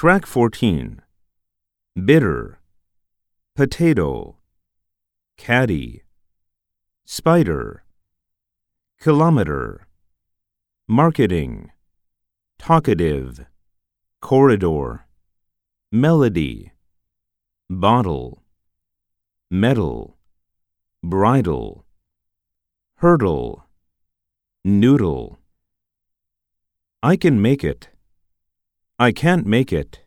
[0.00, 1.02] Track 14.
[2.06, 2.58] Bitter.
[3.54, 4.36] Potato.
[5.36, 6.04] Caddy.
[7.04, 7.84] Spider.
[8.98, 9.86] Kilometer.
[10.88, 11.70] Marketing.
[12.58, 13.44] Talkative.
[14.22, 15.04] Corridor.
[15.92, 16.72] Melody.
[17.68, 18.42] Bottle.
[19.50, 20.16] Metal.
[21.04, 21.84] Bridle.
[22.94, 23.66] Hurdle.
[24.64, 25.40] Noodle.
[27.02, 27.90] I can make it.
[29.00, 30.00] I can't make it.